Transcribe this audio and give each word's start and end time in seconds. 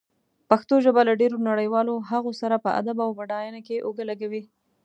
پښتو 0.49 0.75
ژبه 0.85 1.01
له 1.09 1.13
ډېرو 1.21 1.37
نړيوالو 1.49 1.93
هغو 2.11 2.31
سره 2.41 2.55
په 2.63 2.69
ادب 2.79 2.97
او 3.05 3.11
بډاینه 3.19 3.59
کې 3.67 3.83
اوږه 3.85 4.03
لږوي. 4.09 4.43